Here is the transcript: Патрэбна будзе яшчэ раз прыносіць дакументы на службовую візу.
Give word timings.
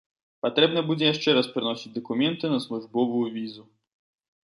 Патрэбна 0.45 0.83
будзе 0.87 1.05
яшчэ 1.11 1.35
раз 1.39 1.51
прыносіць 1.57 1.93
дакументы 1.99 2.53
на 2.57 2.61
службовую 2.67 3.25
візу. 3.39 3.63